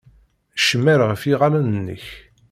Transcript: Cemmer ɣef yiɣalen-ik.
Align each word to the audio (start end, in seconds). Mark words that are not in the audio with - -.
Cemmer 0.67 0.99
ɣef 1.09 1.21
yiɣalen-ik. 1.25 2.05